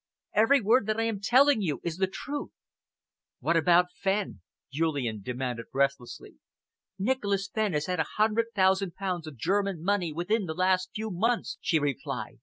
[0.33, 2.49] Every word that I am telling you is the truth."
[3.39, 4.41] "What about Fenn?"
[4.73, 6.37] Julian demanded breathlessly.
[6.97, 11.11] "Nicholas Fenn has had a hundred thousand pounds of German money within the last few
[11.11, 12.39] months," she replied.